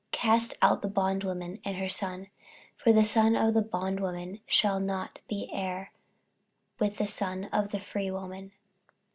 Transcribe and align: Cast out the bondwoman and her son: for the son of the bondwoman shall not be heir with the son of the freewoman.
Cast 0.11 0.55
out 0.63 0.81
the 0.81 0.87
bondwoman 0.87 1.59
and 1.63 1.77
her 1.77 1.87
son: 1.87 2.31
for 2.75 2.91
the 2.91 3.05
son 3.05 3.35
of 3.35 3.53
the 3.53 3.61
bondwoman 3.61 4.39
shall 4.47 4.79
not 4.79 5.19
be 5.27 5.47
heir 5.53 5.91
with 6.79 6.97
the 6.97 7.05
son 7.05 7.43
of 7.53 7.69
the 7.69 7.79
freewoman. 7.79 8.51